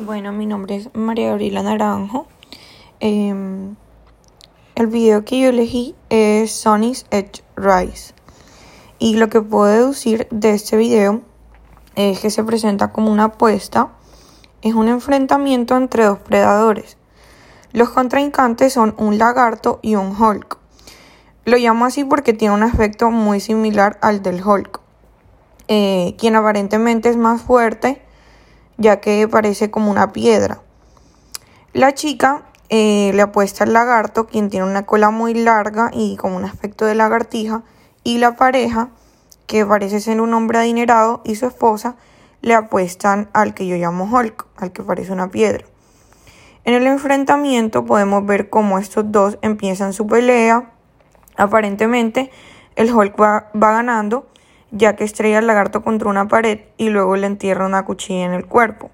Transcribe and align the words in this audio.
Bueno, 0.00 0.30
mi 0.30 0.46
nombre 0.46 0.76
es 0.76 0.94
María 0.94 1.30
Gabriela 1.30 1.60
Naranjo. 1.64 2.28
Em, 3.00 3.74
el 4.76 4.86
video 4.86 5.24
que 5.24 5.40
yo 5.40 5.48
elegí 5.48 5.96
es 6.08 6.52
Sonny's 6.52 7.04
Edge 7.10 7.42
Rise. 7.56 8.14
Y 9.00 9.16
lo 9.16 9.28
que 9.28 9.40
puedo 9.40 9.64
deducir 9.64 10.28
de 10.30 10.50
este 10.50 10.76
video 10.76 11.22
es 11.96 12.20
que 12.20 12.30
se 12.30 12.44
presenta 12.44 12.92
como 12.92 13.10
una 13.10 13.24
apuesta. 13.24 13.88
Es 14.62 14.74
un 14.74 14.86
enfrentamiento 14.86 15.76
entre 15.76 16.04
dos 16.04 16.20
predadores. 16.20 16.96
Los 17.72 17.88
contrincantes 17.88 18.72
son 18.72 18.94
un 18.98 19.18
lagarto 19.18 19.80
y 19.82 19.96
un 19.96 20.14
Hulk. 20.16 20.58
Lo 21.44 21.56
llamo 21.56 21.86
así 21.86 22.04
porque 22.04 22.34
tiene 22.34 22.54
un 22.54 22.62
aspecto 22.62 23.10
muy 23.10 23.40
similar 23.40 23.98
al 24.00 24.22
del 24.22 24.46
Hulk, 24.46 24.80
eh, 25.66 26.14
quien 26.18 26.36
aparentemente 26.36 27.08
es 27.08 27.16
más 27.16 27.42
fuerte 27.42 28.06
ya 28.78 29.00
que 29.00 29.28
parece 29.28 29.70
como 29.70 29.90
una 29.90 30.12
piedra. 30.12 30.62
La 31.74 31.92
chica 31.92 32.44
eh, 32.70 33.12
le 33.14 33.22
apuesta 33.22 33.64
al 33.64 33.72
lagarto, 33.72 34.26
quien 34.26 34.48
tiene 34.48 34.66
una 34.66 34.86
cola 34.86 35.10
muy 35.10 35.34
larga 35.34 35.90
y 35.92 36.16
con 36.16 36.32
un 36.32 36.44
aspecto 36.44 36.86
de 36.86 36.94
lagartija, 36.94 37.62
y 38.04 38.18
la 38.18 38.36
pareja, 38.36 38.88
que 39.46 39.66
parece 39.66 40.00
ser 40.00 40.20
un 40.20 40.32
hombre 40.32 40.58
adinerado, 40.58 41.20
y 41.24 41.34
su 41.34 41.46
esposa, 41.46 41.96
le 42.40 42.54
apuestan 42.54 43.28
al 43.32 43.52
que 43.52 43.66
yo 43.66 43.76
llamo 43.76 44.04
Hulk, 44.04 44.46
al 44.56 44.72
que 44.72 44.82
parece 44.82 45.12
una 45.12 45.30
piedra. 45.30 45.66
En 46.64 46.74
el 46.74 46.86
enfrentamiento 46.86 47.84
podemos 47.84 48.24
ver 48.26 48.50
cómo 48.50 48.78
estos 48.78 49.10
dos 49.10 49.38
empiezan 49.42 49.92
su 49.92 50.06
pelea. 50.06 50.70
Aparentemente 51.36 52.30
el 52.76 52.92
Hulk 52.92 53.20
va, 53.20 53.50
va 53.60 53.72
ganando 53.72 54.26
ya 54.70 54.96
que 54.96 55.04
estrella 55.04 55.38
al 55.38 55.46
lagarto 55.46 55.82
contra 55.82 56.08
una 56.08 56.28
pared 56.28 56.60
y 56.76 56.90
luego 56.90 57.16
le 57.16 57.26
entierra 57.26 57.66
una 57.66 57.84
cuchilla 57.84 58.26
en 58.26 58.32
el 58.32 58.46
cuerpo. 58.46 58.90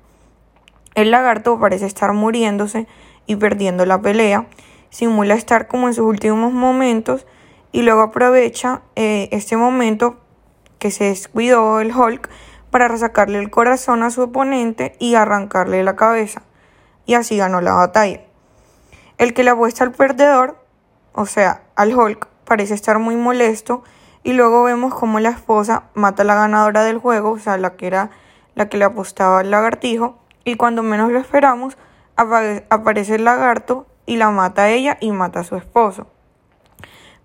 El 0.94 1.10
lagarto 1.10 1.58
parece 1.58 1.86
estar 1.86 2.12
muriéndose 2.12 2.86
y 3.26 3.36
perdiendo 3.36 3.84
la 3.86 4.00
pelea, 4.00 4.46
simula 4.90 5.34
estar 5.34 5.66
como 5.66 5.88
en 5.88 5.94
sus 5.94 6.04
últimos 6.04 6.52
momentos 6.52 7.26
y 7.72 7.82
luego 7.82 8.02
aprovecha 8.02 8.82
eh, 8.94 9.28
este 9.32 9.56
momento 9.56 10.20
que 10.78 10.90
se 10.90 11.04
descuidó 11.04 11.80
el 11.80 11.94
Hulk 11.94 12.28
para 12.70 12.88
resacarle 12.88 13.38
el 13.38 13.50
corazón 13.50 14.02
a 14.02 14.10
su 14.10 14.22
oponente 14.22 14.94
y 15.00 15.14
arrancarle 15.14 15.82
la 15.82 15.96
cabeza. 15.96 16.42
Y 17.06 17.14
así 17.14 17.36
ganó 17.36 17.60
la 17.60 17.74
batalla. 17.74 18.20
El 19.18 19.34
que 19.34 19.44
le 19.44 19.50
apuesta 19.50 19.84
al 19.84 19.92
perdedor, 19.92 20.56
o 21.12 21.26
sea, 21.26 21.62
al 21.74 21.94
Hulk, 21.96 22.28
parece 22.44 22.74
estar 22.74 22.98
muy 22.98 23.16
molesto 23.16 23.82
y 24.24 24.32
luego 24.32 24.64
vemos 24.64 24.94
cómo 24.94 25.20
la 25.20 25.28
esposa 25.28 25.84
mata 25.92 26.22
a 26.22 26.26
la 26.26 26.34
ganadora 26.34 26.82
del 26.82 26.98
juego, 26.98 27.32
o 27.32 27.38
sea, 27.38 27.58
la 27.58 27.76
que 27.76 27.86
era 27.86 28.10
la 28.54 28.68
que 28.68 28.78
le 28.78 28.84
apostaba 28.84 29.40
al 29.40 29.50
lagartijo. 29.50 30.18
Y 30.44 30.56
cuando 30.56 30.82
menos 30.82 31.12
lo 31.12 31.18
esperamos, 31.18 31.76
aparece 32.16 33.16
el 33.16 33.24
lagarto 33.24 33.86
y 34.06 34.16
la 34.16 34.30
mata 34.30 34.62
a 34.62 34.70
ella 34.70 34.96
y 35.00 35.12
mata 35.12 35.40
a 35.40 35.44
su 35.44 35.56
esposo. 35.56 36.06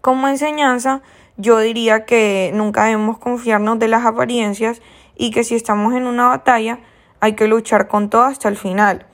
Como 0.02 0.28
enseñanza, 0.28 1.02
yo 1.38 1.60
diría 1.60 2.06
que 2.06 2.52
nunca 2.54 2.84
debemos 2.86 3.18
confiarnos 3.18 3.80
de 3.80 3.88
las 3.88 4.06
apariencias 4.06 4.82
y 5.16 5.32
que 5.32 5.44
si 5.44 5.56
estamos 5.56 5.94
en 5.94 6.06
una 6.06 6.28
batalla 6.28 6.80
hay 7.22 7.34
que 7.34 7.48
luchar 7.48 7.88
con 7.88 8.10
todo 8.10 8.24
hasta 8.24 8.50
el 8.50 8.58
final, 8.58 9.06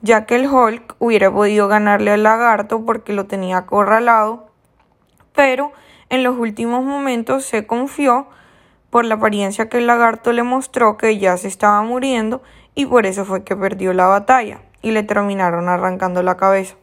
ya 0.00 0.26
que 0.26 0.36
el 0.36 0.48
Hulk 0.48 0.96
hubiera 0.98 1.32
podido 1.32 1.68
ganarle 1.68 2.12
al 2.12 2.24
lagarto 2.24 2.84
porque 2.84 3.12
lo 3.12 3.26
tenía 3.26 3.58
acorralado, 3.58 4.48
pero 5.34 5.72
en 6.12 6.22
los 6.22 6.36
últimos 6.36 6.84
momentos 6.84 7.46
se 7.46 7.66
confió 7.66 8.26
por 8.90 9.06
la 9.06 9.14
apariencia 9.14 9.70
que 9.70 9.78
el 9.78 9.86
lagarto 9.86 10.34
le 10.34 10.42
mostró 10.42 10.98
que 10.98 11.16
ya 11.16 11.38
se 11.38 11.48
estaba 11.48 11.80
muriendo 11.80 12.42
y 12.74 12.84
por 12.84 13.06
eso 13.06 13.24
fue 13.24 13.44
que 13.44 13.56
perdió 13.56 13.94
la 13.94 14.06
batalla 14.06 14.60
y 14.82 14.90
le 14.90 15.04
terminaron 15.04 15.70
arrancando 15.70 16.22
la 16.22 16.36
cabeza. 16.36 16.74